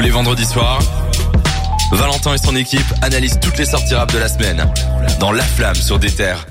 Tous 0.00 0.04
les 0.04 0.12
vendredis 0.12 0.46
soirs, 0.46 0.80
Valentin 1.92 2.32
et 2.32 2.38
son 2.38 2.56
équipe 2.56 2.80
analysent 3.02 3.38
toutes 3.38 3.58
les 3.58 3.66
sorties 3.66 3.94
rap 3.94 4.10
de 4.10 4.16
la 4.16 4.28
semaine 4.28 4.66
dans 5.20 5.30
La 5.30 5.42
Flamme 5.42 5.74
sur 5.74 5.98
des 5.98 6.10
terres. 6.10 6.46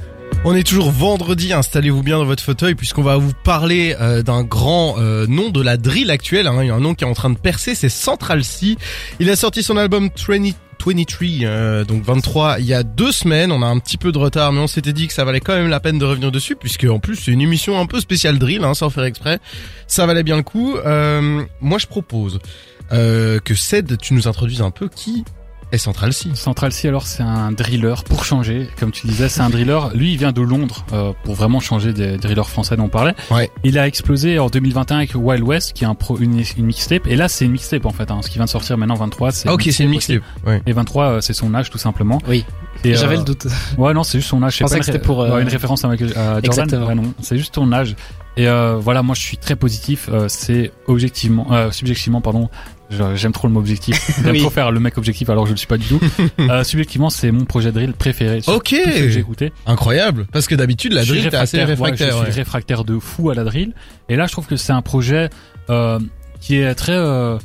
On 0.45 0.53
est 0.53 0.61
toujours 0.61 0.91
vendredi, 0.91 1.51
installez-vous 1.51 2.03
bien 2.03 2.19
dans 2.19 2.25
votre 2.25 2.43
fauteuil 2.43 2.75
puisqu'on 2.75 3.01
va 3.01 3.17
vous 3.17 3.31
parler 3.43 3.95
euh, 3.99 4.21
d'un 4.21 4.43
grand 4.43 4.99
euh, 4.99 5.25
nom 5.25 5.49
de 5.49 5.63
la 5.63 5.77
drill 5.77 6.11
actuelle, 6.11 6.45
hein. 6.45 6.59
il 6.61 6.67
y 6.67 6.69
a 6.69 6.75
un 6.75 6.79
nom 6.79 6.93
qui 6.93 7.05
est 7.05 7.07
en 7.07 7.15
train 7.15 7.31
de 7.31 7.39
percer, 7.39 7.73
c'est 7.73 7.89
Central 7.89 8.43
C. 8.43 8.77
Il 9.19 9.31
a 9.31 9.35
sorti 9.35 9.63
son 9.63 9.77
album 9.77 10.11
20, 10.15 10.53
23, 10.85 10.93
euh, 11.41 11.83
donc 11.85 12.03
23, 12.03 12.59
il 12.59 12.67
y 12.67 12.75
a 12.75 12.83
deux 12.83 13.11
semaines, 13.11 13.51
on 13.51 13.63
a 13.63 13.65
un 13.65 13.79
petit 13.79 13.97
peu 13.97 14.11
de 14.11 14.19
retard 14.19 14.53
mais 14.53 14.59
on 14.59 14.67
s'était 14.67 14.93
dit 14.93 15.07
que 15.07 15.13
ça 15.13 15.25
valait 15.25 15.39
quand 15.39 15.55
même 15.55 15.69
la 15.69 15.79
peine 15.79 15.97
de 15.97 16.05
revenir 16.05 16.31
dessus 16.31 16.55
puisque 16.55 16.83
en 16.83 16.99
plus 16.99 17.15
c'est 17.15 17.31
une 17.31 17.41
émission 17.41 17.79
un 17.79 17.87
peu 17.87 17.99
spéciale 17.99 18.37
drill, 18.37 18.63
hein, 18.63 18.75
sans 18.75 18.91
faire 18.91 19.05
exprès, 19.05 19.39
ça 19.87 20.05
valait 20.05 20.21
bien 20.21 20.37
le 20.37 20.43
coup. 20.43 20.75
moi 21.61 21.79
je 21.79 21.87
propose 21.87 22.39
que 22.89 23.55
Ced, 23.55 23.97
tu 23.97 24.13
nous 24.13 24.27
introduises 24.27 24.61
un 24.61 24.71
peu 24.71 24.87
qui 24.87 25.23
et 25.71 25.77
Central 25.77 26.13
C. 26.13 26.29
Central 26.33 26.71
C, 26.71 26.87
alors 26.87 27.05
c'est 27.05 27.21
un 27.21 27.51
driller 27.51 28.03
pour 28.03 28.25
changer. 28.25 28.67
Comme 28.79 28.91
tu 28.91 29.05
disais, 29.05 29.29
c'est 29.29 29.41
un 29.41 29.51
driller. 29.51 29.79
Lui, 29.93 30.13
il 30.13 30.17
vient 30.17 30.31
de 30.31 30.41
Londres 30.41 30.83
euh, 30.93 31.13
pour 31.23 31.35
vraiment 31.35 31.59
changer 31.59 31.93
des 31.93 32.17
drillers 32.17 32.47
français 32.47 32.75
dont 32.75 32.85
on 32.85 32.89
parlait. 32.89 33.13
Ouais. 33.29 33.51
Il 33.63 33.77
a 33.77 33.85
explosé 33.85 34.39
en 34.39 34.47
2021 34.47 34.97
avec 34.97 35.11
Wild 35.13 35.43
West, 35.43 35.73
qui 35.73 35.83
est 35.83 35.87
un 35.87 35.93
pro, 35.93 36.17
une, 36.17 36.41
une 36.57 36.65
mixtape. 36.65 37.05
Et 37.05 37.15
là, 37.15 37.27
c'est 37.27 37.45
une 37.45 37.51
mixtape 37.51 37.85
en 37.85 37.91
fait. 37.91 38.09
Hein. 38.09 38.21
Ce 38.23 38.29
qui 38.29 38.35
vient 38.35 38.45
de 38.45 38.49
sortir 38.49 38.79
maintenant, 38.79 38.95
23, 38.95 39.31
c'est. 39.31 39.49
Ah, 39.49 39.53
ok, 39.53 39.67
c'est 39.71 39.83
une 39.83 39.91
mixtape. 39.91 40.23
Ouais. 40.45 40.61
Et 40.65 40.73
23, 40.73 41.03
euh, 41.05 41.21
c'est 41.21 41.33
son 41.33 41.53
âge 41.53 41.69
tout 41.69 41.77
simplement. 41.77 42.19
Oui. 42.27 42.45
J'avais 42.83 43.17
le 43.17 43.23
doute. 43.23 43.45
Ouais, 43.77 43.93
non, 43.93 44.03
c'est 44.03 44.17
juste 44.17 44.29
son 44.29 44.41
âge. 44.41 44.57
Je 44.57 44.63
pensais 44.63 44.79
que 44.79 44.85
c'était 44.85 44.99
pour 44.99 45.19
ouais, 45.19 45.41
une 45.41 45.47
référence 45.47 45.85
à, 45.85 45.87
Michael, 45.87 46.13
Jordan. 46.13 46.41
Exactement. 46.43 46.87
Ouais, 46.87 46.95
non, 46.95 47.13
c'est 47.21 47.37
juste 47.37 47.53
ton 47.53 47.71
âge. 47.71 47.95
Et 48.39 48.47
euh, 48.47 48.77
voilà, 48.77 49.03
moi 49.03 49.15
je 49.15 49.21
suis 49.21 49.37
très 49.37 49.57
positif. 49.57 50.09
Euh, 50.09 50.27
c'est 50.29 50.71
objectivement, 50.87 51.51
euh, 51.51 51.71
subjectivement, 51.71 52.21
pardon. 52.21 52.49
J'aime 53.15 53.31
trop 53.33 53.47
le 53.47 53.53
mot 53.53 53.59
objectif. 53.59 54.19
J'aime 54.23 54.31
Oui. 54.31 54.39
trop 54.39 54.49
faire 54.49 54.71
le 54.71 54.79
mec 54.79 54.97
objectif 54.97 55.29
alors 55.29 55.43
que 55.43 55.49
je 55.49 55.53
le 55.53 55.57
suis 55.57 55.67
pas 55.67 55.77
du 55.77 55.85
tout. 55.87 55.99
euh, 56.39 56.63
subjectivement, 56.63 57.09
c'est 57.09 57.31
mon 57.31 57.45
projet 57.45 57.71
drill 57.71 57.93
préféré. 57.93 58.41
sur 58.41 58.53
Ok. 58.53 58.69
tout 58.83 58.91
ce 58.91 58.99
que 58.99 59.09
j'ai 59.09 59.19
écouté. 59.19 59.53
Incroyable, 59.67 60.25
parce 60.31 60.47
que 60.47 60.55
d'habitude 60.55 60.93
la 60.93 61.03
Je 61.03 61.13
drill 61.13 61.29
t'es 61.29 61.35
assez 61.37 61.57
ouais, 61.57 61.65
réfractaire. 61.65 62.13
je 62.13 62.17
ouais. 62.23 62.31
suis 62.31 62.39
réfractaire 62.41 62.83
de 62.83 62.97
fou 62.99 63.29
à 63.29 63.35
la 63.35 63.43
drill. 63.43 63.73
Et 64.09 64.15
là, 64.15 64.25
je 64.25 64.31
trouve 64.31 64.47
que 64.47 64.55
c'est 64.55 64.73
un 64.73 64.81
projet 64.81 65.29
euh, 65.69 65.99
qui 66.41 66.55
est 66.57 66.73
très, 66.73 66.93
euh, 66.95 67.37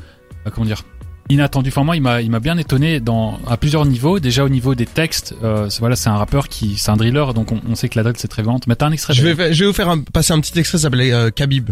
comment 0.54 0.64
dire, 0.66 0.82
inattendu. 1.28 1.68
Enfin 1.70 1.84
moi, 1.84 1.96
il 1.96 2.02
m'a, 2.02 2.22
il 2.22 2.30
m'a 2.30 2.40
bien 2.40 2.56
étonné 2.58 3.00
dans 3.00 3.38
à 3.46 3.56
plusieurs 3.58 3.84
niveaux. 3.86 4.20
Déjà 4.20 4.44
au 4.44 4.48
niveau 4.48 4.74
des 4.74 4.86
textes, 4.86 5.34
euh, 5.42 5.68
c'est- 5.68 5.80
voilà, 5.80 5.96
c'est 5.96 6.08
un 6.08 6.16
rappeur 6.16 6.48
qui, 6.48 6.76
c'est 6.78 6.90
un 6.90 6.96
driller, 6.96 7.32
donc 7.34 7.52
on, 7.52 7.60
on 7.70 7.74
sait 7.74 7.88
que 7.88 7.98
la 7.98 8.02
drill 8.02 8.16
c'est 8.18 8.28
très 8.28 8.42
violente. 8.42 8.66
Mais 8.66 8.76
t'as 8.76 8.86
un 8.86 8.92
extrait. 8.92 9.12
Je 9.14 9.26
vais, 9.26 9.52
je 9.52 9.60
vais 9.60 9.66
vous 9.66 9.72
faire 9.74 9.88
un- 9.90 10.00
passer 10.00 10.32
un 10.32 10.40
petit 10.40 10.58
extrait, 10.58 10.78
ça 10.78 10.84
s'appelle 10.84 11.00
euh, 11.12 11.30
Khabib. 11.30 11.70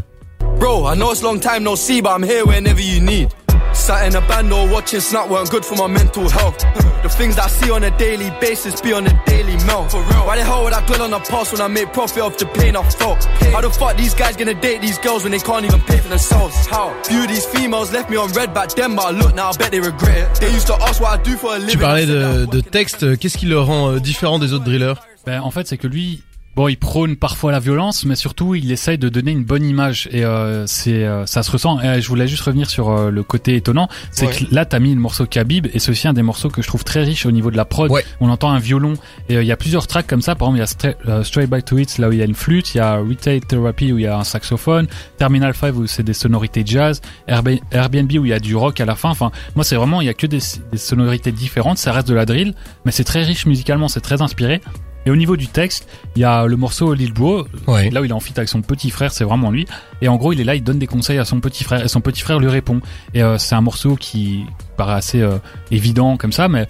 Bro, 0.58 0.92
I 0.92 0.96
know 0.96 1.12
it's 1.12 1.22
long 1.22 1.38
time 1.40 1.64
no 1.64 1.74
see, 1.76 2.00
but 2.02 2.10
I'm 2.16 2.24
here 2.24 2.44
whenever 2.46 2.80
you 2.80 3.00
need. 3.00 3.28
Sat 3.74 4.06
in 4.06 4.14
a 4.14 4.20
band 4.28 4.52
or 4.52 4.68
watching 4.68 5.00
Snap 5.00 5.28
weren't 5.28 5.50
good 5.50 5.64
for 5.64 5.76
my 5.76 5.86
mental 5.86 6.28
health. 6.28 6.58
The 7.02 7.08
things 7.08 7.36
that 7.36 7.46
I 7.46 7.48
see 7.48 7.70
on 7.70 7.82
a 7.82 7.90
daily 7.98 8.30
basis 8.40 8.80
be 8.80 8.92
on 8.92 9.06
a 9.06 9.24
daily 9.26 9.56
melt. 9.64 9.92
Why 9.92 10.36
the 10.36 10.44
hell 10.44 10.62
would 10.64 10.72
I 10.72 10.84
dwell 10.86 11.02
on 11.02 11.10
the 11.10 11.18
past 11.18 11.52
when 11.52 11.60
I 11.60 11.68
make 11.68 11.92
profit 11.92 12.22
off 12.22 12.38
the 12.38 12.46
pain 12.46 12.76
I 12.76 12.88
felt? 12.90 13.24
How 13.52 13.60
the 13.60 13.70
fuck 13.70 13.96
these 13.96 14.14
guys 14.14 14.36
gonna 14.36 14.54
date 14.54 14.80
these 14.82 14.98
girls 14.98 15.24
when 15.24 15.32
they 15.32 15.38
can't 15.38 15.64
even 15.64 15.80
pay 15.80 15.98
for 15.98 16.08
themselves? 16.08 16.54
How? 16.66 16.94
Few 17.04 17.22
of 17.22 17.28
these 17.28 17.46
females 17.46 17.92
left 17.92 18.08
me 18.10 18.16
on 18.16 18.30
red 18.32 18.54
back 18.54 18.70
then, 18.70 18.94
but 18.94 19.06
I 19.06 19.10
look 19.10 19.34
now, 19.34 19.50
I 19.50 19.56
bet 19.56 19.72
they 19.72 19.80
regret 19.80 20.18
it. 20.18 20.40
They 20.40 20.52
used 20.52 20.66
to 20.68 20.74
ask 20.74 21.00
what 21.00 21.18
I 21.18 21.22
do 21.22 21.36
for 21.36 21.54
a 21.54 21.58
living. 21.58 21.72
Tu 21.72 21.78
parlais 21.78 22.06
de, 22.06 22.46
de 22.46 22.60
texte, 22.60 23.18
qu'est-ce 23.18 23.36
qui 23.38 23.46
le 23.46 23.58
rend 23.58 23.92
euh, 23.92 24.00
différent 24.00 24.38
des 24.38 24.52
autres 24.52 24.64
drillers? 24.64 24.94
Ben, 25.26 25.40
en 25.40 25.50
fait, 25.50 25.66
c'est 25.66 25.78
que 25.78 25.86
lui, 25.86 26.22
bon, 26.56 26.68
il 26.68 26.76
prône 26.76 27.16
parfois 27.16 27.50
la 27.52 27.60
violence, 27.60 28.04
mais 28.04 28.14
surtout, 28.14 28.54
il 28.54 28.70
essaye 28.72 28.98
de 28.98 29.08
donner 29.08 29.30
une 29.30 29.44
bonne 29.44 29.64
image 29.64 30.08
et 30.12 30.24
euh, 30.24 30.66
c'est, 30.66 31.04
euh, 31.04 31.24
ça 31.26 31.42
se 31.42 31.50
ressent. 31.50 31.80
Et 31.80 32.00
je 32.00 32.08
voulais 32.08 32.26
juste 32.28 32.42
revenir 32.42 32.68
sur 32.68 32.90
euh, 32.90 33.10
le 33.10 33.22
côté 33.22 33.56
étonnant, 33.56 33.88
c'est 34.10 34.26
Ouais. 34.26 34.32
que 34.48 34.54
là, 34.54 34.64
t'as 34.64 34.78
mis 34.78 34.94
le 34.94 35.00
morceau 35.00 35.26
Khabib 35.26 35.66
et 35.72 35.78
c'est 35.78 35.90
aussi 35.90 36.06
un 36.08 36.12
des 36.12 36.22
morceaux 36.22 36.48
que 36.50 36.60
je 36.62 36.66
trouve 36.68 36.84
très 36.84 37.02
riche 37.04 37.24
au 37.26 37.30
niveau 37.30 37.50
de 37.50 37.56
la 37.56 37.64
prod. 37.64 37.90
Ouais. 37.90 38.04
On 38.20 38.28
entend 38.28 38.50
un 38.50 38.58
violon 38.58 38.94
et 39.28 39.36
euh, 39.36 39.42
il 39.42 39.46
y 39.46 39.52
a 39.52 39.56
plusieurs 39.56 39.86
tracks 39.86 40.06
comme 40.06 40.22
ça. 40.22 40.34
Par 40.34 40.48
exemple, 40.54 40.58
il 40.58 40.60
y 40.60 40.62
a 40.62 40.92
Stra- 40.94 41.08
euh, 41.08 41.24
Straight 41.24 41.48
Back 41.48 41.64
to 41.64 41.78
It 41.78 41.98
là 41.98 42.08
où 42.08 42.12
il 42.12 42.18
y 42.18 42.22
a 42.22 42.26
une 42.26 42.34
flûte, 42.34 42.74
il 42.74 42.78
y 42.78 42.80
a 42.80 42.96
Retail 42.96 43.40
Therapy 43.40 43.92
où 43.92 43.98
il 43.98 44.04
y 44.04 44.06
a 44.06 44.18
un 44.18 44.24
saxophone, 44.24 44.86
Terminal 45.18 45.54
5 45.54 45.74
où 45.76 45.86
c'est 45.86 46.02
des 46.02 46.12
sonorités 46.12 46.62
jazz, 46.66 47.00
Airb- 47.28 47.60
Airbnb 47.70 48.10
où 48.12 48.24
il 48.26 48.28
y 48.28 48.32
a 48.32 48.40
du 48.40 48.54
rock 48.56 48.80
à 48.80 48.84
la 48.84 48.94
fin. 48.94 49.10
Enfin, 49.10 49.30
moi, 49.54 49.64
c'est 49.64 49.76
vraiment, 49.76 50.00
il 50.00 50.06
y 50.06 50.10
a 50.10 50.14
que 50.14 50.26
des, 50.26 50.40
des 50.70 50.78
sonorités 50.78 51.32
différentes. 51.32 51.78
Ça 51.78 51.92
reste 51.92 52.08
de 52.08 52.14
la 52.14 52.26
drill, 52.26 52.54
mais 52.84 52.92
c'est 52.92 53.04
très 53.04 53.22
riche 53.22 53.46
musicalement, 53.46 53.88
c'est 53.88 54.00
très 54.00 54.20
inspiré. 54.22 54.60
Et 55.06 55.10
au 55.10 55.16
niveau 55.16 55.36
du 55.36 55.48
texte, 55.48 55.88
il 56.16 56.22
y 56.22 56.24
a 56.24 56.46
le 56.46 56.56
morceau 56.56 56.94
Lil 56.94 57.12
Bro, 57.12 57.46
Ouais. 57.66 57.90
là 57.90 58.00
où 58.00 58.04
il 58.04 58.10
est 58.10 58.14
en 58.14 58.20
feat 58.20 58.38
avec 58.38 58.48
son 58.48 58.62
petit 58.62 58.90
frère, 58.90 59.12
c'est 59.12 59.24
vraiment 59.24 59.50
lui. 59.50 59.66
Et 60.00 60.08
en 60.08 60.16
gros, 60.16 60.32
il 60.32 60.40
est 60.40 60.44
là, 60.44 60.54
il 60.54 60.62
donne 60.62 60.78
des 60.78 60.86
conseils 60.86 61.18
à 61.18 61.24
son 61.24 61.40
petit 61.40 61.64
frère, 61.64 61.84
et 61.84 61.88
son 61.88 62.00
petit 62.00 62.22
frère 62.22 62.38
lui 62.38 62.48
répond. 62.48 62.80
Et 63.14 63.22
euh, 63.22 63.36
c'est 63.38 63.54
un 63.54 63.60
morceau 63.60 63.96
qui 63.96 64.44
paraît 64.76 64.94
assez 64.94 65.20
euh, 65.20 65.38
évident 65.70 66.16
comme 66.16 66.32
ça, 66.32 66.48
mais 66.48 66.66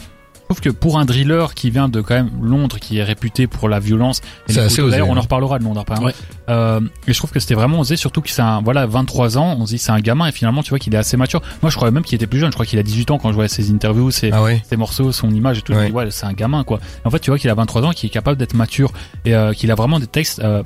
trouve 0.53 0.61
que 0.61 0.71
pour 0.71 0.99
un 0.99 1.05
driller 1.05 1.55
qui 1.55 1.71
vient 1.71 1.89
de 1.89 2.01
quand 2.01 2.15
même 2.15 2.31
Londres, 2.43 2.79
qui 2.79 2.99
est 2.99 3.03
réputé 3.05 3.47
pour 3.47 3.69
la 3.69 3.81
violence, 3.81 4.21
et 4.49 4.53
C'est 4.53 4.61
assez 4.61 4.83
osé, 4.83 4.93
d'ailleurs, 4.93 5.09
on 5.09 5.17
en 5.17 5.21
reparlera 5.23 5.59
de 5.59 5.65
Londres 5.65 5.81
après. 5.81 5.99
Ouais. 6.05 6.15
Euh, 6.49 6.81
et 7.07 7.13
je 7.13 7.19
trouve 7.19 7.31
que 7.31 7.41
c'était 7.41 7.55
vraiment 7.55 7.81
osé, 7.81 7.97
surtout 7.97 8.21
que 8.21 8.31
c'est 8.31 8.43
un, 8.43 8.61
voilà, 8.63 8.87
23 8.87 9.39
ans, 9.39 9.57
on 9.59 9.67
se 9.67 9.73
dit 9.73 9.79
c'est 9.79 9.93
un 9.93 10.01
gamin, 10.01 10.27
et 10.27 10.33
finalement, 10.33 10.63
tu 10.63 10.71
vois 10.71 10.79
qu'il 10.79 10.95
est 10.95 10.99
assez 10.99 11.17
mature. 11.17 11.41
Moi, 11.63 11.71
je 11.71 11.77
croyais 11.77 11.93
même 11.93 12.03
qu'il 12.03 12.17
était 12.17 12.27
plus 12.27 12.39
jeune, 12.41 12.51
je 12.51 12.55
crois 12.55 12.67
qu'il 12.67 12.79
a 12.79 12.83
18 12.83 13.11
ans 13.13 13.19
quand 13.19 13.29
je 13.31 13.35
voyais 13.35 13.49
ses 13.49 13.71
interviews, 13.71 14.11
ses, 14.11 14.31
Ah 14.33 14.43
ouais. 14.43 14.63
ses 14.69 14.77
morceaux, 14.77 15.13
son 15.13 15.31
image 15.31 15.59
et 15.59 15.63
tout. 15.63 15.73
Je 15.73 15.79
me 15.79 15.83
Ouais. 15.85 15.89
dis, 15.91 15.95
ouais, 15.97 16.11
c'est 16.11 16.27
un 16.27 16.33
gamin, 16.33 16.65
quoi. 16.65 16.79
Et 17.05 17.07
en 17.07 17.11
fait, 17.11 17.21
tu 17.21 17.31
vois 17.31 17.39
qu'il 17.39 17.51
a 17.51 17.55
23 17.55 17.83
ans, 17.85 17.91
qu'il 17.93 18.09
est 18.09 18.11
capable 18.13 18.37
d'être 18.39 18.55
mature 18.55 18.93
et 19.25 19.35
euh, 19.35 19.53
qu'il 19.53 19.71
a 19.71 19.75
vraiment 19.75 19.99
des 20.01 20.07
textes 20.07 20.41
euh, 20.41 20.63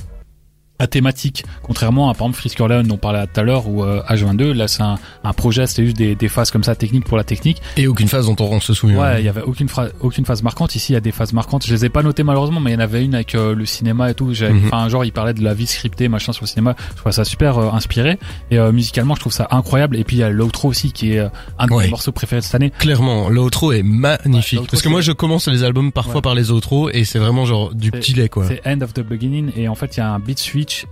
à 0.78 0.87
thématique. 0.87 1.44
Contrairement 1.62 2.10
à, 2.10 2.14
par 2.14 2.26
exemple, 2.26 2.38
Frisker 2.38 2.69
Leon, 2.69 2.82
dont 2.82 2.94
on 2.94 2.98
parlait 2.98 3.26
tout 3.26 3.41
à 3.41 3.42
l'heure, 3.42 3.69
ou 3.69 3.82
euh, 3.84 4.03
H22, 4.09 4.53
là, 4.53 4.69
c'est 4.69 4.82
un, 4.82 4.97
un 5.25 5.32
projet, 5.32 5.66
c'était 5.66 5.84
juste 5.84 5.97
des, 5.97 6.14
des 6.14 6.28
phases 6.28 6.50
comme 6.50 6.64
ça, 6.64 6.75
techniques 6.75 7.04
pour 7.04 7.16
la 7.16 7.25
technique. 7.25 7.62
Et 7.76 7.87
aucune 7.87 8.09
phase 8.09 8.26
dont 8.26 8.37
on 8.44 8.60
se 8.60 8.75
souvient. 8.75 9.00
Ouais, 9.00 9.20
il 9.20 9.25
y 9.25 9.28
avait 9.28 9.42
aucune, 9.42 9.69
aucune 10.00 10.25
phase 10.26 10.42
marquante. 10.42 10.75
Ici, 10.75 10.92
il 10.92 10.94
y 10.94 10.97
a 10.97 11.00
des 11.00 11.12
phases 11.12 11.32
marquantes. 11.32 11.66
Je 11.66 11.72
les 11.72 11.84
ai 11.84 11.88
pas 11.88 12.03
notées 12.03 12.22
malheureusement, 12.22 12.60
mais 12.60 12.72
il 12.72 12.75
y 12.75 12.76
en 12.76 12.81
avait 12.81 13.04
une 13.04 13.15
avec 13.15 13.34
euh, 13.34 13.54
le 13.54 13.65
cinéma 13.66 14.10
et 14.10 14.15
tout. 14.15 14.26
Mhm. 14.26 14.62
Enfin, 14.66 14.88
genre, 14.88 15.04
il 15.04 15.12
parlait 15.12 15.34
de 15.34 15.42
la 15.42 15.54
vie 15.54 15.66
scriptée, 15.66 16.09
machin, 16.09 16.32
sur 16.32 16.44
le 16.44 16.48
cinéma. 16.48 16.75
Je 16.94 17.00
trouve 17.00 17.12
ça 17.12 17.25
super 17.25 17.59
euh, 17.59 17.70
inspiré. 17.72 18.19
Et 18.50 18.59
euh, 18.59 18.72
musicalement, 18.72 19.15
je 19.15 19.20
trouve 19.20 19.32
ça 19.32 19.48
incroyable. 19.50 19.97
Et 19.97 20.04
puis, 20.04 20.16
il 20.16 20.20
y 20.20 20.22
a 20.22 20.31
l'outro 20.31 20.69
aussi, 20.69 20.92
qui 20.92 21.12
est 21.12 21.19
euh, 21.20 21.28
un 21.59 21.66
de 21.66 21.72
Ouais. 21.72 21.84
mes 21.84 21.91
morceaux 21.91 22.12
préférés 22.12 22.41
de 22.41 22.44
cette 22.47 22.54
année. 22.54 22.70
Clairement, 22.78 23.28
l'outro 23.28 23.72
est 23.72 23.82
magnifique. 23.82 24.60
Ouais, 24.60 24.66
Parce 24.70 24.82
que 24.82 24.88
moi, 24.88 25.00
je 25.00 25.12
commence 25.12 25.48
les 25.48 25.62
albums 25.65 25.92
parfois 25.92 26.16
Ouais. 26.16 26.20
par 26.22 26.34
les 26.34 26.50
outros 26.50 26.88
et 26.91 27.04
c'est 27.04 27.19
vraiment 27.19 27.44
genre 27.44 27.75
du 27.75 27.91
petit 27.91 28.15
lait, 28.15 28.28
quoi. 28.28 28.47
C'est 28.47 28.60
End 28.66 28.81
of 28.81 28.94
the 28.94 29.00
Beginning 29.00 29.53
et 29.56 29.69
en 29.69 29.75
fait 29.75 29.97
il 29.97 30.00
y 30.00 30.03
a 30.03 30.10
un 30.10 30.19
beat 30.19 30.38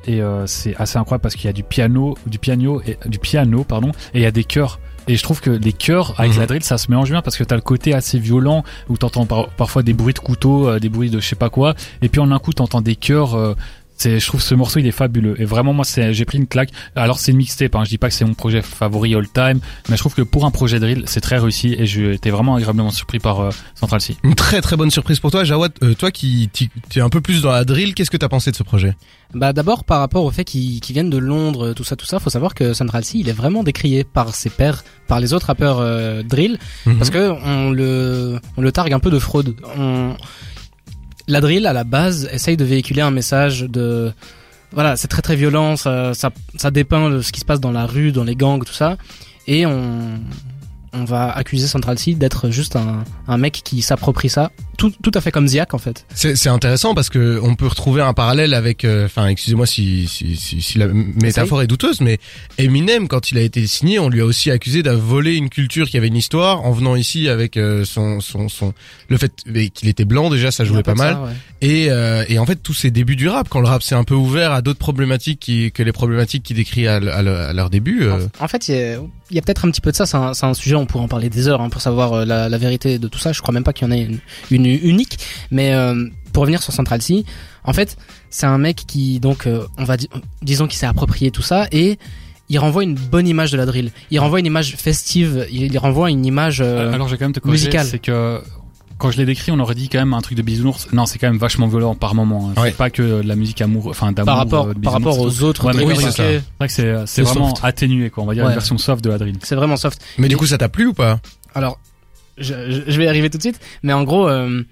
et 0.07 0.21
euh, 0.21 0.47
c'est 0.47 0.75
assez 0.77 0.99
incroyable 0.99 1.23
parce 1.23 1.35
qu'il 1.37 1.47
y 1.47 1.49
a 1.49 1.53
du 1.53 1.63
piano, 1.65 2.15
du 2.27 2.39
piano 2.39 2.81
et 2.87 2.97
du 3.07 3.19
piano 3.19 3.65
pardon 3.65 3.91
et 4.13 4.19
il 4.19 4.23
y 4.23 4.27
a 4.27 4.31
des 4.31 4.45
chœurs. 4.45 4.79
Et 5.07 5.17
je 5.17 5.23
trouve 5.23 5.41
que 5.43 5.51
les 5.51 5.75
chœurs 5.75 6.15
avec 6.19 6.33
Mhm. 6.33 6.39
la 6.41 6.47
drill 6.47 6.63
ça 6.65 6.79
se 6.79 6.91
mélange 6.91 7.11
bien 7.11 7.21
parce 7.21 7.37
que 7.37 7.45
t'as 7.45 7.57
le 7.57 7.61
côté 7.61 7.93
assez 7.95 8.19
violent 8.19 8.65
où 8.89 8.97
t'entends 8.97 9.27
par- 9.27 9.49
parfois 9.51 9.83
des 9.83 9.93
bruits 9.93 10.15
de 10.15 10.19
couteau, 10.19 10.69
euh, 10.69 10.79
des 10.79 10.89
bruits 10.89 11.11
de 11.11 11.21
je 11.21 11.29
sais 11.29 11.37
pas 11.37 11.51
quoi 11.51 11.75
et 12.01 12.09
puis 12.09 12.21
en 12.21 12.31
un 12.31 12.39
coup 12.39 12.53
t'entends 12.55 12.81
des 12.81 12.97
chœurs. 12.97 13.35
C'est, 14.05 14.21
je 14.21 14.27
trouve 14.27 14.43
ce 14.43 14.55
morceau 14.55 14.79
il 14.81 14.87
est 14.87 14.91
fabuleux 14.93 15.35
et 15.41 15.45
vraiment 15.45 15.73
moi 15.73 15.85
c'est, 15.85 16.13
j'ai 16.13 16.25
pris 16.25 16.39
une 16.39 16.47
claque. 16.47 16.71
Alors 16.95 17.19
c'est 17.19 17.33
une 17.33 17.39
mixtape, 17.39 17.75
hein, 17.75 17.85
je 17.85 17.89
dis 17.91 17.99
pas 17.99 18.09
que 18.09 18.15
c'est 18.15 18.25
mon 18.25 18.35
projet 18.35 18.63
favori 18.63 19.15
all 19.15 19.27
time, 19.29 19.61
mais 19.89 19.97
je 19.97 20.01
trouve 20.01 20.15
que 20.15 20.23
pour 20.23 20.45
un 20.45 20.51
projet 20.51 20.79
drill 20.79 21.05
c'est 21.07 21.21
très 21.21 21.39
réussi 21.39 21.75
et 21.79 21.87
j'ai 21.87 22.13
été 22.15 22.31
vraiment 22.31 22.55
agréablement 22.57 22.91
surpris 22.91 23.19
par 23.19 23.41
euh, 23.41 23.51
Central 23.75 24.01
C. 24.01 24.17
Une 24.23 24.35
très 24.35 24.61
très 24.61 24.77
bonne 24.77 24.91
surprise 24.91 25.21
pour 25.21 25.31
toi, 25.31 25.45
Jawad. 25.45 25.73
Euh, 25.83 25.95
toi 25.95 26.11
qui 26.11 26.49
t'y- 26.53 26.71
tu 26.91 26.99
es 26.99 27.03
un 27.03 27.09
peu 27.09 27.21
plus 27.21 27.43
dans 27.43 27.51
la 27.53 27.65
drill, 27.65 27.95
qu'est-ce 27.95 28.11
que 28.11 28.17
t'as 28.17 28.29
pensé 28.29 28.51
de 28.51 28.57
ce 28.57 28.63
projet? 28.63 28.95
Bah 29.33 29.53
d'abord 29.53 29.85
par 29.85 29.99
rapport 30.01 30.25
au 30.25 30.31
fait 30.31 30.45
qu'ils 30.45 30.81
viennent 30.91 31.11
de 31.11 31.19
Londres, 31.19 31.73
tout 31.73 31.85
ça, 31.85 31.97
tout 31.97 32.07
ça, 32.07 32.21
faut 32.21 32.31
savoir 32.31 32.55
que 32.55 32.73
Central 32.75 33.05
C, 33.05 33.19
il 33.19 33.29
est 33.29 33.33
vraiment 33.33 33.63
décrié 33.65 34.05
par 34.05 34.35
ses 34.35 34.51
pairs, 34.51 34.85
par 35.09 35.19
les 35.21 35.33
autres 35.33 35.47
rappeurs 35.47 35.79
euh, 35.81 36.23
drill, 36.23 36.59
parce 36.99 37.11
que 37.11 37.33
on 37.45 37.71
le, 37.71 38.39
on 38.57 38.63
le 38.63 38.71
targue 38.73 38.93
un 38.93 39.01
peu 39.01 39.11
de 39.11 39.19
fraude. 39.19 39.55
On, 39.79 40.15
la 41.29 41.41
drill 41.41 41.67
à 41.67 41.73
la 41.73 41.85
base 41.85 42.29
essaye 42.33 42.57
de 42.57 42.65
véhiculer 42.65 43.01
un 43.03 43.11
message 43.11 43.63
de, 43.63 44.13
voilà, 44.73 44.97
c'est 44.97 45.09
très 45.09 45.23
très 45.23 45.37
violent, 45.37 45.77
ça, 45.77 46.15
ça, 46.15 46.31
ça 46.57 46.71
dépeint 46.71 47.23
ce 47.23 47.33
qui 47.33 47.41
se 47.41 47.45
passe 47.45 47.61
dans 47.61 47.73
la 47.73 47.87
rue, 47.87 48.13
dans 48.13 48.25
les 48.25 48.37
gangs, 48.37 48.65
tout 48.65 48.73
ça, 48.73 48.97
et 49.47 49.67
on, 49.67 50.21
on 50.93 51.05
va 51.05 51.31
accuser 51.31 51.67
Central 51.67 51.99
C 51.99 52.15
d'être 52.15 52.51
juste 52.51 52.77
un, 52.77 53.05
un 53.29 53.37
mec 53.39 53.61
qui 53.65 53.83
s'approprie 53.83 54.29
ça, 54.29 54.51
tout, 54.91 54.95
tout 55.03 55.11
à 55.15 55.21
fait 55.21 55.31
comme 55.31 55.49
Ziak 55.49 55.75
en 55.75 55.79
fait. 55.79 56.05
C'est 56.15 56.37
c'est 56.37 56.49
intéressant 56.49 56.95
parce 56.95 57.09
que 57.11 57.39
on 57.43 57.55
peut 57.55 57.67
retrouver 57.67 58.03
un 58.03 58.13
parallèle 58.13 58.55
avec, 58.55 58.85
euh, 58.85 59.07
enfin, 59.07 59.29
excusez-moi 59.29 59.67
si, 59.67 60.07
si, 60.09 60.37
si, 60.37 60.61
si 60.63 60.79
la 60.79 60.87
métaphore 60.89 61.63
est 61.63 61.67
douteuse, 61.67 62.01
mais 62.01 62.19
Eminem, 62.59 63.09
quand 63.09 63.31
il 63.31 63.39
a 63.39 63.41
été 63.43 63.67
signé, 63.67 63.99
on 63.99 64.09
lui 64.09 64.21
a 64.21 64.25
aussi 64.25 64.51
accusé 64.51 64.83
d'avoir 64.83 65.05
volé 65.05 65.35
une 65.37 65.49
culture 65.49 65.89
qui 65.89 65.97
avait 65.97 66.09
une 66.09 66.17
histoire 66.17 66.65
en 66.65 66.73
venant 66.73 66.97
ici 66.97 67.29
avec 67.29 67.57
euh, 67.57 67.85
son, 67.85 68.21
son, 68.21 68.49
son, 68.49 68.73
le 69.09 69.17
fait 69.17 69.33
qu'il 69.75 69.89
était 69.89 70.05
blanc 70.05 70.31
déjà, 70.31 70.51
ça 70.51 70.65
jouait 70.65 70.83
pas 70.83 70.95
mal. 70.95 71.15
ça, 71.15 71.23
ouais. 71.23 71.31
Et, 71.63 71.91
euh, 71.91 72.25
et 72.29 72.39
en 72.39 72.47
fait, 72.47 72.57
tous 72.57 72.75
ces 72.75 72.91
débuts 72.91 73.17
du 73.17 73.29
rap, 73.29 73.49
quand 73.49 73.61
le 73.61 73.69
rap 73.69 73.83
s'est 73.83 73.95
un 73.95 74.05
peu 74.05 74.15
ouvert 74.15 74.53
à 74.53 74.61
d'autres 74.63 74.79
problématiques 74.79 75.41
qui, 75.41 75.73
que 75.73 75.83
les 75.83 75.93
problématiques 75.93 76.43
qu'il 76.43 76.57
décrit 76.57 76.87
à, 76.87 76.97
à, 76.97 77.23
le- 77.23 77.37
à 77.37 77.53
leur 77.53 77.71
début. 77.71 78.03
euh, 78.05 78.27
En 78.41 78.49
fait, 78.49 78.69
il 78.69 78.75
y 79.31 79.39
a, 79.39 79.39
a 79.39 79.43
peut-être 79.43 79.65
un 79.65 79.71
petit 79.71 79.81
peu 79.81 79.91
de 79.91 79.97
ça. 79.97 80.05
C'est 80.07 80.17
un, 80.17 80.35
c'est 80.35 80.47
un 80.47 80.55
sujet, 80.55 80.75
on 80.75 80.85
pourrait 80.87 81.05
en 81.05 81.09
parler 81.09 81.31
des 81.31 81.49
heures 81.49 81.61
hein, 81.63 81.71
pour 81.71 81.81
savoir 81.81 82.13
euh, 82.13 82.25
la, 82.25 82.49
la 82.49 82.59
vérité 82.59 82.99
de 82.99 83.09
tout 83.09 83.19
ça. 83.19 83.33
Je 83.33 83.41
crois 83.41 83.55
même 83.55 83.65
pas 83.65 83.73
qu'il 83.73 83.87
y 83.89 83.91
en 83.91 83.95
ait 83.95 84.03
une, 84.03 84.19
une 84.51 84.67
unique. 84.79 85.19
Mais 85.51 85.73
euh, 85.75 86.07
pour 86.33 86.43
revenir 86.43 86.63
sur 86.63 86.73
Central 86.73 87.01
C, 87.03 87.25
en 87.65 87.73
fait, 87.73 87.97
c'est 88.31 88.47
un 88.47 88.59
mec 88.59 88.77
qui, 88.87 89.21
donc, 89.21 89.47
euh, 89.47 89.67
on 89.79 89.85
va 89.85 89.97
di- 89.97 90.09
disons 90.43 90.67
qu'il 90.67 90.79
s'est 90.79 90.87
approprié 90.87 91.31
tout 91.31 91.43
ça 91.43 91.67
et 91.73 91.99
il 92.49 92.59
renvoie 92.59 92.83
une 92.85 92.95
bonne 92.95 93.27
image 93.29 93.53
de 93.53 93.57
la 93.57 93.65
drill. 93.67 93.91
Il 94.11 94.19
renvoie 94.21 94.39
une 94.41 94.47
image 94.47 94.77
festive. 94.77 95.47
Il, 95.51 95.77
renvoie 95.79 96.11
une 96.11 96.27
image. 96.27 96.61
euh, 96.61 96.93
Alors, 96.93 97.09
je 97.09 97.13
vais 97.15 97.19
quand 97.19 97.25
même 97.25 97.33
te 97.33 97.41
corriger, 97.41 97.67
musical. 97.69 97.87
c'est 97.87 97.99
que 98.01 98.43
quand 98.99 99.11
je 99.11 99.17
l'ai 99.17 99.25
décrit, 99.25 99.51
on 99.51 99.59
aurait 99.61 99.75
dit 99.75 99.89
quand 99.89 99.99
même 99.99 100.13
un 100.15 100.21
truc 100.21 100.37
de 100.37 100.43
bisounours. 100.43 100.89
Non, 100.93 101.07
c'est 101.07 101.19
quand 101.19 101.27
même 101.29 101.39
vachement 101.39 101.67
violent 101.69 101.95
par 101.95 102.15
moment. 102.15 102.51
hein. 102.57 102.61
Ouais. 102.61 102.69
C'est 102.71 102.77
pas 102.77 102.91
que 102.91 103.23
de 103.23 103.27
la 103.29 103.35
musique 103.35 103.61
amour, 103.63 103.87
enfin 103.89 104.13
d'amour. 104.13 104.27
par 104.27 104.37
rapport, 104.37 104.67
euh, 104.69 104.75
par 104.75 104.93
rapport 104.93 105.19
aux 105.19 105.43
autres. 105.43 105.65
Ouais, 105.67 105.85
oui, 105.85 105.97
c'est 106.11 106.43
vrai 106.61 106.69
que 106.69 107.05
c'est 107.07 107.23
vraiment 107.23 107.51
soft. 107.51 107.65
atténué, 107.65 108.11
quoi. 108.11 108.23
On 108.25 108.27
va 108.27 108.35
dire 108.35 108.45
Ouais. 108.45 108.51
une 108.51 108.55
version 108.55 108.77
soft 108.79 109.03
de 109.03 109.11
la 109.11 109.19
drill. 109.19 109.37
C'est 109.43 109.57
vraiment 109.57 109.77
soft. 109.77 110.01
Mais 110.19 110.29
du 110.29 110.37
coup, 110.37 110.47
ça 110.47 110.59
t'a 110.59 110.69
plu 110.69 110.87
ou 110.87 110.93
pas? 110.95 111.21
Alors, 111.55 111.79
je, 112.39 112.55
vais 112.97 113.05
y 113.05 113.09
arriver 113.09 113.31
tout 113.31 113.39
de 113.39 113.43
suite, 113.43 113.61
mais 113.83 113.93
en 113.93 114.05
gros, 114.05 114.29
euh, 114.29 114.63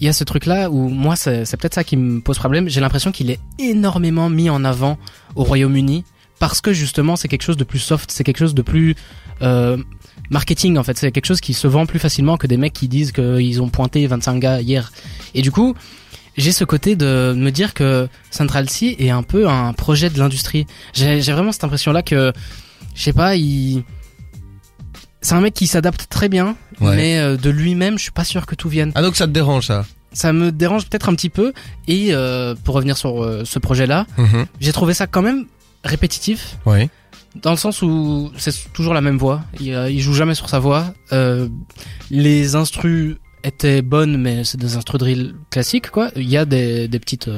il 0.00 0.06
y 0.06 0.08
a 0.08 0.12
ce 0.12 0.24
truc-là 0.24 0.70
où 0.70 0.88
moi, 0.88 1.14
c'est 1.16 1.44
peut-être 1.56 1.74
ça 1.74 1.84
qui 1.84 1.96
me 1.96 2.20
pose 2.20 2.38
problème. 2.38 2.68
J'ai 2.68 2.80
l'impression 2.80 3.12
qu'il 3.12 3.30
est 3.30 3.40
énormément 3.58 4.30
mis 4.30 4.48
en 4.48 4.64
avant 4.64 4.98
au 5.36 5.44
Royaume-Uni 5.44 6.04
parce 6.38 6.62
que 6.62 6.72
justement, 6.72 7.16
c'est 7.16 7.28
quelque 7.28 7.42
chose 7.42 7.58
de 7.58 7.64
plus 7.64 7.78
soft, 7.78 8.10
c'est 8.10 8.24
quelque 8.24 8.38
chose 8.38 8.54
de 8.54 8.62
plus 8.62 8.96
euh, 9.42 9.76
marketing 10.30 10.78
en 10.78 10.82
fait. 10.82 10.96
C'est 10.96 11.12
quelque 11.12 11.26
chose 11.26 11.42
qui 11.42 11.52
se 11.52 11.66
vend 11.66 11.84
plus 11.84 11.98
facilement 11.98 12.38
que 12.38 12.46
des 12.46 12.56
mecs 12.56 12.72
qui 12.72 12.88
disent 12.88 13.12
qu'ils 13.12 13.60
ont 13.60 13.68
pointé 13.68 14.06
25 14.06 14.38
gars 14.38 14.60
hier. 14.62 14.90
Et 15.34 15.42
du 15.42 15.52
coup, 15.52 15.74
j'ai 16.38 16.52
ce 16.52 16.64
côté 16.64 16.96
de 16.96 17.34
me 17.36 17.50
dire 17.50 17.74
que 17.74 18.08
Central 18.30 18.70
C 18.70 18.96
est 18.98 19.10
un 19.10 19.22
peu 19.22 19.48
un 19.48 19.74
projet 19.74 20.08
de 20.08 20.18
l'industrie. 20.18 20.66
J'ai 20.94 21.20
vraiment 21.20 21.52
cette 21.52 21.64
impression-là 21.64 22.02
que, 22.02 22.32
je 22.94 23.02
sais 23.02 23.12
pas, 23.12 23.36
il 23.36 23.84
c'est 25.20 25.34
un 25.34 25.40
mec 25.40 25.54
qui 25.54 25.66
s'adapte 25.66 26.06
très 26.08 26.28
bien, 26.28 26.56
Ouais. 26.80 26.96
mais 26.96 27.18
euh, 27.18 27.36
de 27.36 27.50
lui-même, 27.50 27.98
je 27.98 28.02
suis 28.04 28.12
pas 28.12 28.24
sûr 28.24 28.46
que 28.46 28.54
tout 28.54 28.68
vienne. 28.68 28.92
Ah 28.94 29.02
donc 29.02 29.16
ça 29.16 29.26
te 29.26 29.32
dérange 29.32 29.66
ça? 29.66 29.84
Ça 30.12 30.32
me 30.32 30.50
dérange 30.50 30.86
peut-être 30.86 31.08
un 31.08 31.14
petit 31.14 31.28
peu. 31.30 31.52
Et 31.86 32.08
euh, 32.10 32.54
pour 32.64 32.74
revenir 32.74 32.96
sur 32.96 33.22
euh, 33.22 33.42
ce 33.44 33.58
projet-là, 33.58 34.06
Mhm. 34.18 34.46
j'ai 34.60 34.72
trouvé 34.72 34.92
ça 34.94 35.06
quand 35.06 35.22
même 35.22 35.46
répétitif, 35.84 36.56
Ouais. 36.66 36.88
dans 37.42 37.52
le 37.52 37.56
sens 37.56 37.80
où 37.82 38.30
c'est 38.36 38.72
toujours 38.72 38.92
la 38.94 39.00
même 39.02 39.18
voix. 39.18 39.42
Il, 39.60 39.72
euh, 39.72 39.90
il 39.90 40.00
joue 40.00 40.14
jamais 40.14 40.34
sur 40.34 40.48
sa 40.48 40.58
voix. 40.58 40.92
Les 42.10 42.54
instrus 42.56 43.16
étaient 43.44 43.82
bonnes, 43.82 44.16
mais 44.16 44.44
c'est 44.44 44.58
des 44.58 44.76
instrus 44.76 44.98
drill 44.98 45.34
classiques, 45.50 45.90
quoi. 45.90 46.10
Il 46.16 46.28
y 46.28 46.36
a 46.36 46.44
des, 46.44 46.88
des 46.88 46.98
petites 46.98 47.30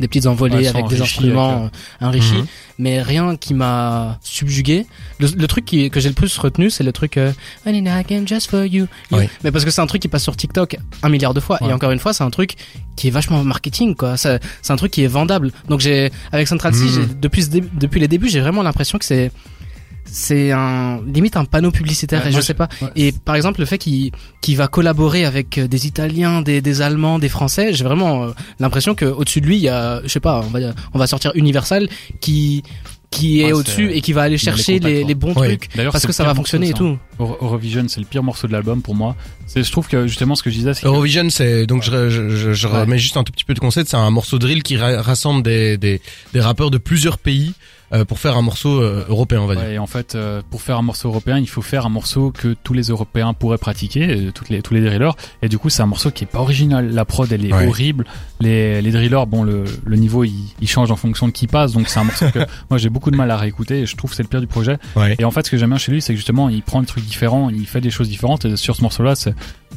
des 0.00 0.08
petites 0.08 0.26
envolées 0.26 0.56
Ouais, 0.56 0.66
avec 0.68 0.86
des 0.88 1.00
instruments 1.00 1.56
avec, 1.64 1.72
euh, 2.02 2.06
enrichis, 2.06 2.34
Mhm. 2.36 2.46
mais 2.78 3.02
rien 3.02 3.36
qui 3.36 3.54
m'a 3.54 4.18
subjugué. 4.22 4.86
Le, 5.18 5.28
le 5.28 5.46
truc 5.46 5.64
qui, 5.64 5.90
que 5.90 6.00
j'ai 6.00 6.08
le 6.08 6.14
plus 6.14 6.36
retenu, 6.38 6.68
c'est 6.70 6.84
le 6.84 6.92
truc 6.92 7.16
euh, 7.16 7.32
just 8.26 8.50
for 8.50 8.64
you. 8.64 8.86
you. 9.10 9.18
Oui. 9.18 9.28
Mais 9.44 9.50
parce 9.50 9.64
que 9.64 9.70
c'est 9.70 9.80
un 9.80 9.86
truc 9.86 10.02
qui 10.02 10.08
passe 10.08 10.22
sur 10.22 10.36
TikTok 10.36 10.76
un 11.02 11.08
milliard 11.08 11.34
de 11.34 11.40
fois. 11.40 11.58
Ouais. 11.62 11.70
Et 11.70 11.72
encore 11.72 11.90
une 11.90 11.98
fois, 11.98 12.12
c'est 12.12 12.24
un 12.24 12.30
truc 12.30 12.54
qui 12.96 13.08
est 13.08 13.10
vachement 13.10 13.42
marketing, 13.44 13.94
quoi. 13.94 14.16
C'est 14.16 14.38
un 14.68 14.76
truc 14.76 14.92
qui 14.92 15.02
est 15.02 15.06
vendable. 15.08 15.52
Donc 15.68 15.80
j'ai, 15.80 16.10
avec 16.32 16.48
Central 16.48 16.74
C, 16.74 16.84
Mhm. 16.84 16.90
j'ai- 16.94 17.14
depuis, 17.20 17.42
ce 17.42 17.50
dé- 17.50 17.64
depuis 17.74 18.00
les 18.00 18.08
débuts, 18.08 18.28
j'ai 18.28 18.40
vraiment 18.40 18.62
l'impression 18.62 18.98
que 18.98 19.04
c'est, 19.04 19.30
c'est 20.06 20.52
un, 20.52 21.00
limite 21.06 21.36
un 21.36 21.44
panneau 21.44 21.70
publicitaire. 21.70 22.22
Ouais, 22.22 22.28
et 22.30 22.32
je 22.32 22.40
sais 22.40 22.54
pas. 22.54 22.68
ouais. 22.80 22.88
Et 22.96 23.12
par 23.12 23.34
exemple, 23.34 23.60
le 23.60 23.66
fait 23.66 23.78
qu'il, 23.78 24.12
qu'il 24.40 24.56
va 24.56 24.68
collaborer 24.68 25.24
avec 25.24 25.58
euh, 25.58 25.68
des 25.68 25.86
Italiens, 25.86 26.42
des, 26.42 26.60
des 26.62 26.82
Allemands, 26.82 27.18
des 27.18 27.28
Français, 27.28 27.72
j'ai 27.72 27.84
vraiment 27.84 28.24
euh, 28.24 28.30
l'impression 28.60 28.94
que 28.94 29.04
au-dessus 29.04 29.40
de 29.40 29.46
lui, 29.46 29.56
il 29.56 29.62
y 29.62 29.68
a, 29.68 30.00
je 30.02 30.08
sais 30.08 30.20
pas, 30.20 30.40
on 30.44 30.48
va, 30.50 30.60
on 30.94 30.98
va 30.98 31.06
sortir 31.06 31.32
Universal 31.34 31.88
qui, 32.20 32.62
qui 33.10 33.40
est 33.42 33.52
au-dessus 33.52 33.90
et 33.92 34.00
qui 34.00 34.12
va 34.12 34.22
aller 34.22 34.38
chercher 34.38 34.74
les, 34.78 35.02
contacts, 35.04 35.08
les 35.08 35.14
bons 35.14 35.34
Ouais. 35.34 35.48
trucs 35.56 35.74
D'ailleurs, 35.76 35.92
parce 35.92 36.06
que 36.06 36.12
ça 36.12 36.24
va 36.24 36.34
fonctionner 36.34 36.70
et 36.70 36.72
tout. 36.72 36.98
Euro- 37.20 37.38
Eurovision, 37.40 37.84
c'est 37.88 38.00
le 38.00 38.06
pire 38.06 38.22
morceau 38.22 38.46
de 38.46 38.52
l'album 38.52 38.82
pour 38.82 38.94
moi. 38.94 39.16
C'est, 39.46 39.62
je 39.62 39.70
trouve 39.70 39.86
que 39.88 40.06
justement 40.06 40.34
ce 40.34 40.42
que 40.42 40.50
je 40.50 40.56
disais, 40.56 40.74
c'est 40.74 40.86
Eurovision, 40.86 41.28
c'est 41.30 41.66
donc 41.66 41.82
je, 41.82 42.10
je, 42.10 42.28
je, 42.30 42.52
je 42.52 42.68
Ouais. 42.68 42.80
remets 42.80 42.98
juste 42.98 43.16
un 43.16 43.24
tout 43.24 43.32
petit 43.32 43.44
peu 43.44 43.54
de 43.54 43.60
concept. 43.60 43.90
C'est 43.90 43.96
un 43.96 44.10
morceau 44.10 44.38
drill 44.38 44.62
qui 44.62 44.76
ra- 44.76 45.00
rassemble 45.02 45.42
des, 45.42 45.78
des, 45.78 46.00
des 46.32 46.40
rappeurs 46.40 46.70
de 46.70 46.78
plusieurs 46.78 47.18
pays 47.18 47.54
pour 48.04 48.18
faire 48.18 48.36
un 48.36 48.42
morceau 48.42 48.80
euh, 48.82 49.04
européen, 49.08 49.40
on 49.40 49.46
va 49.46 49.54
dire. 49.54 49.64
Ouais, 49.64 49.74
et 49.74 49.78
en 49.78 49.86
fait, 49.86 50.14
euh, 50.14 50.42
pour 50.50 50.60
faire 50.62 50.76
un 50.78 50.82
morceau 50.82 51.08
européen, 51.08 51.38
il 51.38 51.48
faut 51.48 51.62
faire 51.62 51.86
un 51.86 51.88
morceau 51.88 52.32
que 52.32 52.54
tous 52.64 52.72
les 52.72 52.84
Européens 52.88 53.32
pourraient 53.32 53.58
pratiquer, 53.58 54.08
euh, 54.08 54.32
toutes 54.32 54.48
les, 54.48 54.60
tous 54.62 54.74
les 54.74 54.80
drillers. 54.80 55.12
Et 55.42 55.48
du 55.48 55.56
coup, 55.58 55.70
c'est 55.70 55.82
un 55.82 55.86
morceau 55.86 56.10
qui 56.10 56.24
est 56.24 56.26
pas 56.26 56.40
original. 56.40 56.90
La 56.92 57.04
prod, 57.04 57.30
elle 57.30 57.44
est 57.46 57.52
Ouais. 57.52 57.66
horrible. 57.68 58.04
Les, 58.40 58.82
les 58.82 58.90
drillers, 58.90 59.24
bon, 59.28 59.44
le, 59.44 59.64
le 59.84 59.96
niveau, 59.96 60.24
il, 60.24 60.32
il 60.60 60.68
change 60.68 60.90
en 60.90 60.96
fonction 60.96 61.26
de 61.28 61.32
qui 61.32 61.46
passe. 61.46 61.72
Donc, 61.72 61.88
c'est 61.88 62.00
un 62.00 62.04
morceau 62.04 62.26
que 62.30 62.40
moi, 62.70 62.78
j'ai 62.78 62.88
beaucoup 62.88 63.10
de 63.10 63.16
mal 63.16 63.30
à 63.30 63.36
réécouter. 63.36 63.82
Et 63.82 63.86
je 63.86 63.96
trouve 63.96 64.10
que 64.10 64.16
c'est 64.16 64.22
le 64.24 64.28
pire 64.28 64.40
du 64.40 64.46
projet. 64.48 64.78
Ouais. 64.96 65.14
Et 65.18 65.24
en 65.24 65.30
fait, 65.30 65.46
ce 65.46 65.50
que 65.52 65.56
j'aime 65.56 65.70
bien 65.70 65.78
chez 65.78 65.92
lui, 65.92 66.02
c'est 66.02 66.12
que 66.12 66.16
justement, 66.16 66.48
il 66.48 66.62
prend 66.62 66.80
des 66.80 66.86
trucs 66.86 67.04
différents, 67.04 67.50
il 67.50 67.66
fait 67.66 67.80
des 67.80 67.90
choses 67.90 68.08
différentes. 68.08 68.44
Et 68.44 68.56
sur 68.56 68.74
ce 68.76 68.82
morceau-là, 68.82 69.14
c'est 69.14 69.34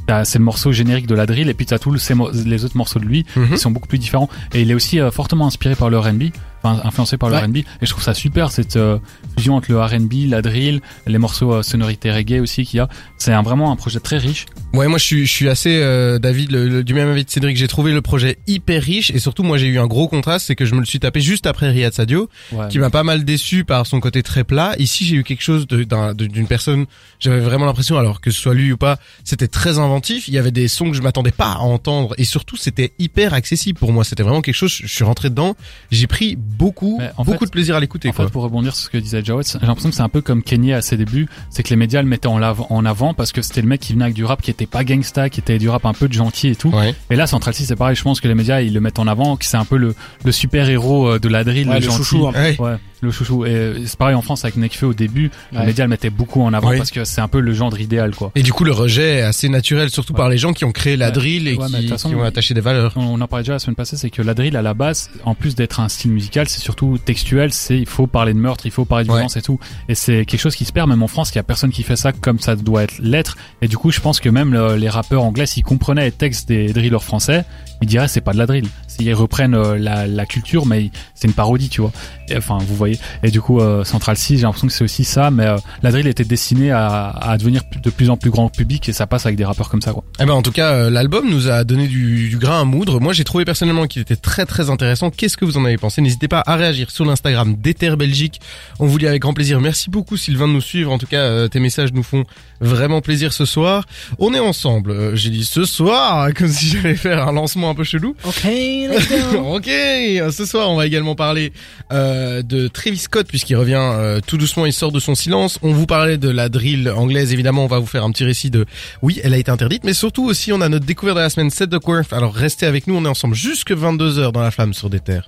t'as- 0.08 0.26
c'est 0.26 0.40
le 0.40 0.46
morceau 0.46 0.72
générique 0.72 1.06
de 1.08 1.16
la 1.16 1.26
drill. 1.28 1.48
Et 1.50 1.54
puis, 1.54 1.66
t'as 1.68 1.78
tous 1.78 1.92
les 1.94 2.66
autres 2.66 2.78
morceaux 2.78 3.00
de 3.00 3.06
lui 3.06 3.26
Mhm. 3.36 3.50
qui 3.52 3.58
sont 3.60 3.72
beaucoup 3.72 3.88
plus 3.88 4.00
différents. 4.00 4.30
Et 4.54 4.62
il 4.62 4.72
est 4.72 4.74
aussi 4.74 5.00
euh, 5.00 5.12
fortement 5.12 5.46
inspiré 5.46 5.76
par 5.76 5.90
le 5.92 6.00
R&B, 6.00 6.24
enfin 6.64 6.82
influencé 6.84 7.18
par 7.18 7.30
le 7.30 7.36
Ouais. 7.36 7.42
R&B. 7.44 7.58
Et 7.58 7.66
je 7.84 7.90
trouve 7.90 8.04
ça 8.04 8.14
super 8.14 8.52
cette 8.52 8.76
euh, 8.76 8.98
fusion 9.38 9.56
entre 9.56 9.72
le 9.72 9.80
R&B, 9.82 10.28
la 10.30 10.42
drill, 10.42 10.82
les 11.08 11.18
morceaux 11.18 11.54
euh, 11.56 11.62
sonorités 11.64 12.12
reggae 12.12 12.42
aussi 12.42 12.66
qu'il 12.66 12.78
y 12.78 12.80
a. 12.82 12.90
C'est 13.18 13.34
un, 13.34 13.42
vraiment 13.42 13.72
un 13.72 13.76
projet 13.76 14.00
très 14.00 14.18
riche. 14.18 14.46
Ouais, 14.74 14.88
moi 14.88 14.98
je 14.98 15.04
suis, 15.06 15.26
je 15.26 15.32
suis 15.32 15.50
assez 15.50 15.80
euh, 15.82 16.20
David 16.20 16.52
le- 16.52 16.68
le- 16.70 16.84
du 16.84 16.94
même 16.94 17.10
avis 17.10 17.26
de 17.26 17.30
Cédric. 17.30 17.58
J'ai 17.58 17.68
trouvé 17.68 17.92
le 17.94 18.02
projet 18.02 18.38
hyper 18.48 18.82
riche 18.84 19.12
et 19.12 19.20
surtout 19.20 19.44
moi 19.44 19.58
j'ai 19.58 19.68
eu 19.68 19.80
un 19.80 19.88
gros 19.88 20.08
contraste, 20.08 20.48
c'est 20.48 20.56
que 20.56 20.66
je 20.66 20.76
me 20.76 20.80
le 20.80 20.86
suis 20.86 21.00
tapé 21.00 21.22
juste 21.22 21.46
après 21.48 21.70
Riyad 21.70 21.94
Sadio, 21.94 22.30
Ouais. 22.52 22.68
qui 22.70 22.80
m'a 22.80 22.90
pas 22.90 23.04
mal 23.04 23.24
déçu 23.26 23.64
par 23.66 23.86
son 23.88 24.00
côté 24.00 24.22
très 24.24 24.44
plat. 24.44 24.76
Ici 24.80 25.06
j'ai 25.06 25.16
eu 25.16 25.24
quelque 25.24 25.42
chose 25.44 25.68
d'une 25.68 26.48
personne, 26.48 26.86
j'avais 27.20 27.40
vraiment 27.40 27.66
l'impression, 27.66 27.98
alors 27.98 28.22
que 28.22 28.32
ce 28.32 28.40
soit 28.42 28.54
lui 28.54 28.72
ou 28.72 28.78
pas, 28.78 29.00
c'était 29.24 29.48
très 29.48 29.80
inventif. 29.80 30.28
Il 30.28 30.34
y 30.34 30.38
avait 30.38 30.52
des 30.52 30.68
sons 30.68 30.90
que 30.92 30.96
je 30.98 31.02
m'attendais 31.02 31.32
pas 31.32 31.52
à 31.54 31.58
entendre 31.60 32.14
et 32.18 32.24
surtout 32.24 32.58
c'était 32.58 32.94
hyper 33.00 33.34
accessible 33.34 33.80
pour 33.80 33.92
moi. 33.92 34.04
C'était 34.04 34.24
vraiment 34.24 34.42
quelque 34.42 34.56
chose. 34.56 34.72
Je 34.72 34.88
suis 34.88 35.04
rentré 35.04 35.30
dedans, 35.30 35.56
j'ai 35.92 36.08
pris 36.08 36.38
beaucoup, 36.58 36.98
Mais 37.00 37.12
en 37.18 37.24
beaucoup 37.24 37.40
fait- 37.40 37.46
de 37.46 37.52
plaisir 37.52 37.76
à 37.76 37.80
l'écouter. 37.80 38.10
En 38.10 38.12
quoi. 38.12 38.26
fait, 38.26 38.32
pour 38.32 38.44
rebondir 38.44 38.76
sur 38.76 38.86
ce 38.86 38.90
que 38.90 38.98
disait 38.98 39.24
Jawed, 39.24 39.46
j'ai 39.46 39.60
l'impression 39.66 39.90
que 39.90 39.96
c'est 39.96 40.02
un 40.02 40.10
peu 40.10 40.22
comme 40.22 40.44
Kenny 40.44 40.74
à 40.74 40.82
ses 40.82 40.98
débuts, 40.98 41.28
c'est 41.50 41.64
que 41.64 41.70
les 41.70 41.76
médias 41.76 42.02
le 42.02 42.08
mettaient 42.08 42.28
en, 42.28 42.42
en 42.42 42.86
avant 42.86 43.14
parce 43.14 43.32
que 43.32 43.42
c'était 43.42 43.62
le 43.62 43.68
mec 43.68 43.80
qui 43.82 43.94
venait 43.94 44.06
avec 44.06 44.16
du 44.16 44.26
rap 44.26 44.42
qui 44.42 44.52
était 44.52 44.66
pas 44.66 44.84
gangsta, 44.84 45.30
qui 45.30 45.40
était 45.40 45.58
du 45.60 45.70
rap 45.70 45.86
un 45.86 45.94
peu 45.94 46.08
de 46.08 46.14
gentil 46.14 46.50
et 46.50 46.56
tout. 46.56 46.70
Ouais. 46.70 46.96
Et 47.10 47.16
là, 47.16 47.28
Central 47.28 47.54
C, 47.54 47.64
c'est 47.66 47.76
pareil, 47.76 47.96
je 47.96 48.04
pense 48.04 48.20
que 48.22 48.28
les 48.28 48.36
médias, 48.36 48.62
ils 48.62 48.74
le 48.74 48.82
mettent 48.82 49.00
en 49.00 49.08
avant, 49.08 49.38
que 49.38 49.46
c'est 49.46 49.58
un 49.58 49.66
peu 49.66 49.78
le, 49.78 49.96
le 50.26 50.32
super-héros 50.32 51.08
euh, 51.14 51.20
de 51.20 51.30
la 51.30 51.44
drill, 51.44 51.68
Ouais, 51.70 51.76
le 51.76 51.80
le 51.80 51.86
gentil. 51.86 51.98
chouchou, 51.98 52.28
hein. 52.28 52.34
Ouais. 52.60 52.76
Le 53.02 53.12
chouchou. 53.12 53.46
Et 53.46 53.74
c'est 53.86 53.98
pareil 53.98 54.16
en 54.16 54.22
France 54.22 54.44
avec 54.44 54.58
Nekfeu 54.58 54.88
au 54.88 54.94
début, 54.94 55.32
Ouais. 55.54 55.60
les 55.62 55.66
médias 55.68 55.86
le 55.86 55.90
mettaient 55.90 56.10
beaucoup 56.10 56.42
en 56.42 56.54
avant 56.54 56.70
Oui. 56.70 56.78
parce 56.78 56.92
que 56.92 57.06
c'est 57.06 57.22
un 57.22 57.28
peu 57.30 57.40
le 57.40 57.54
genre 57.54 57.78
idéal, 57.80 58.14
quoi. 58.16 58.32
Et 58.36 58.44
du 58.44 58.52
coup 58.52 58.64
le 58.66 58.72
rejet 58.74 59.18
est 59.18 59.22
assez 59.22 59.48
naturel, 59.50 59.90
surtout 59.90 60.14
Ouais. 60.14 60.18
par 60.18 60.30
les 60.30 60.38
gens 60.38 60.52
qui 60.54 60.66
ont 60.66 60.72
créé 60.72 60.98
la 60.98 61.12
drill 61.12 61.48
et 61.48 61.58
qui, 61.58 61.88
façon, 61.88 62.10
qui 62.10 62.16
ont 62.16 62.24
attaché 62.24 62.54
des 62.54 62.62
valeurs. 62.62 62.94
On 62.98 63.20
en 63.22 63.28
parlait 63.28 63.44
déjà 63.44 63.54
la 63.54 63.60
semaine 63.60 63.76
passée, 63.76 63.96
c'est 63.98 64.10
que 64.10 64.22
la 64.22 64.34
drill 64.34 64.58
à 64.58 64.62
la 64.62 64.74
base, 64.74 65.10
en 65.24 65.34
plus 65.36 65.56
d'être 65.56 65.80
un 65.80 65.88
style 65.90 66.12
musical, 66.12 66.50
c'est 66.50 66.60
surtout 66.60 66.98
textuel. 66.98 67.54
C'est 67.54 67.78
il 67.80 67.86
faut 67.86 68.08
parler 68.08 68.34
de 68.34 68.40
meurtre, 68.40 68.66
il 68.66 68.72
faut 68.72 68.86
parler 68.86 69.06
de 69.06 69.12
violence 69.12 69.38
et 69.38 69.42
tout. 69.42 69.60
Et 69.88 69.96
c'est 69.96 70.26
quelque 70.26 70.42
chose 70.42 70.56
qui 70.56 70.66
se 70.66 70.74
perd 70.74 70.90
même 70.90 71.02
en 71.04 71.08
France. 71.08 71.32
Il 71.32 71.36
y 71.36 71.40
a 71.40 71.44
personne 71.44 71.72
qui 71.72 71.84
fait 71.84 71.96
ça 71.96 72.12
comme 72.12 72.40
ça 72.40 72.56
doit 72.56 72.84
être 72.84 72.96
l'être. 73.00 73.38
Et 73.62 73.68
du 73.68 73.78
coup, 73.78 73.92
je 73.92 74.00
pense 74.02 74.20
que 74.20 74.30
même 74.30 74.54
le- 74.54 74.76
les 74.76 74.90
rappeurs 74.90 75.24
anglais, 75.24 75.46
s'ils 75.46 75.64
comprenaient 75.64 76.06
les 76.06 76.12
textes 76.12 76.48
des 76.50 76.74
drillers 76.74 77.00
français, 77.02 77.46
ils 77.82 77.88
diraient 77.88 78.08
c'est 78.10 78.22
pas 78.22 78.34
de 78.34 78.38
la 78.38 78.46
drill. 78.46 78.66
Ils 79.00 79.14
reprennent 79.14 79.54
euh, 79.56 79.78
la, 79.78 80.06
la 80.08 80.26
culture, 80.26 80.66
mais 80.66 80.92
c'est 81.16 81.28
une 81.28 81.34
parodie, 81.34 81.70
tu 81.70 81.80
vois. 81.80 81.94
Et, 82.28 82.36
enfin, 82.36 82.58
vous 82.60 82.76
voyez. 82.76 82.89
Et 83.24 83.32
du 83.32 83.42
coup, 83.42 83.60
euh, 83.60 83.84
Central 83.84 84.18
C, 84.18 84.38
j'ai 84.38 84.44
l'impression 84.44 84.68
que 84.68 84.74
c'est 84.74 84.84
aussi 84.84 85.04
ça. 85.04 85.32
Mais 85.32 85.46
euh, 85.46 85.58
la 85.84 85.92
drill 85.92 86.08
était 86.08 86.24
destinée 86.24 86.72
à, 86.72 87.10
à 87.10 87.38
devenir 87.38 87.62
de 87.84 87.90
plus 87.90 88.10
en 88.10 88.18
plus 88.18 88.30
grand 88.30 88.50
public 88.50 88.88
et 88.90 88.94
ça 88.94 89.08
passe 89.08 89.26
avec 89.26 89.38
des 89.38 89.46
rappeurs 89.46 89.70
comme 89.70 89.82
ça, 89.82 89.92
quoi. 89.92 90.04
Eh 90.20 90.26
ben 90.26 90.34
en 90.34 90.42
tout 90.42 90.52
cas, 90.52 90.72
euh, 90.74 90.90
l'album 90.90 91.30
nous 91.30 91.50
a 91.50 91.64
donné 91.64 91.88
du, 91.88 92.30
du 92.30 92.38
grain 92.38 92.62
à 92.62 92.64
moudre. 92.66 93.00
Moi, 93.00 93.14
j'ai 93.14 93.24
trouvé 93.24 93.46
personnellement 93.46 93.88
qu'il 93.88 94.02
était 94.02 94.16
très 94.16 94.46
très 94.46 94.70
intéressant. 94.70 95.10
Qu'est-ce 95.10 95.38
que 95.38 95.46
vous 95.46 95.58
en 95.58 95.66
avez 95.66 95.78
pensé? 95.78 96.02
N'hésitez 96.02 96.28
pas 96.28 96.44
à 96.46 96.56
réagir 96.56 96.92
sur 96.92 97.06
l'Instagram 97.06 97.56
d'Ether 97.56 97.96
Belgique. 97.96 98.40
On 98.80 98.86
vous 98.88 99.00
dit 99.00 99.08
avec 99.08 99.22
grand 99.22 99.34
plaisir. 99.34 99.60
Merci 99.62 99.90
beaucoup 99.90 100.18
Sylvain 100.18 100.48
de 100.48 100.54
nous 100.54 100.62
suivre. 100.62 100.92
En 100.92 100.98
tout 100.98 101.08
cas, 101.08 101.22
euh, 101.22 101.48
tes 101.48 101.60
messages 101.60 101.94
nous 101.94 102.04
font 102.04 102.24
vraiment 102.62 103.02
plaisir 103.02 103.34
ce 103.34 103.46
soir. 103.46 103.86
On 104.18 104.34
est 104.34 104.40
ensemble. 104.40 104.92
Euh, 104.92 105.16
j'ai 105.16 105.30
dit 105.30 105.46
ce 105.46 105.66
soir, 105.66 106.30
comme 106.38 106.48
si 106.50 106.70
j'allais 106.70 106.96
faire 106.96 107.28
un 107.28 107.32
lancement 107.32 107.70
un 107.70 107.76
peu 107.76 107.84
chelou. 107.84 108.16
Ok, 108.26 108.44
let's 108.44 109.08
go. 109.32 109.40
ok, 109.56 109.66
ce 109.66 110.46
soir 110.46 110.70
on 110.70 110.76
va 110.76 110.86
également 110.86 111.16
parler 111.16 111.54
euh, 111.92 112.42
de 112.42 112.68
Travis 112.80 113.00
Scott 113.00 113.28
puisqu'il 113.28 113.58
revient 113.58 113.76
euh, 113.78 114.22
tout 114.26 114.38
doucement, 114.38 114.66
il 114.66 114.72
sort 114.72 114.94
de 114.94 115.02
son 115.02 115.14
silence. 115.14 115.60
On 115.64 115.74
vous 115.74 115.86
parlait 115.86 116.18
de 116.18 116.30
la 116.30 116.48
drill 116.48 116.90
anglaise, 116.90 117.34
évidemment 117.34 117.66
on 117.66 117.68
va 117.68 117.78
vous 117.78 117.86
faire 117.86 118.06
un 118.06 118.12
petit 118.12 118.24
récit 118.24 118.50
de 118.50 118.66
oui 119.02 119.20
elle 119.22 119.34
a 119.34 119.38
été 119.38 119.52
interdite, 119.52 119.84
mais 119.84 119.92
surtout 119.92 120.24
aussi 120.24 120.54
on 120.54 120.62
a 120.62 120.70
notre 120.70 120.86
découverte 120.86 121.18
de 121.18 121.22
la 121.22 121.30
semaine 121.30 121.50
Set 121.50 121.72
the 121.72 121.86
Worth. 121.86 122.14
Alors 122.14 122.34
restez 122.34 122.66
avec 122.66 122.88
nous, 122.88 122.96
on 122.96 123.04
est 123.04 123.10
ensemble 123.10 123.36
jusque 123.36 123.72
22h 123.72 124.32
dans 124.32 124.42
la 124.42 124.52
flamme 124.52 124.74
sur 124.74 124.90
des 124.90 125.02
terres. 125.02 125.28